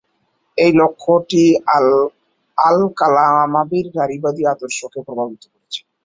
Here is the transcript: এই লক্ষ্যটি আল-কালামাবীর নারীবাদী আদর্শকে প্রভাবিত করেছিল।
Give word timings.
এই 0.57 0.71
লক্ষ্যটি 0.75 1.43
আল-কালামাবীর 2.57 3.87
নারীবাদী 3.97 4.43
আদর্শকে 4.53 4.99
প্রভাবিত 5.07 5.43
করেছিল। 5.45 5.85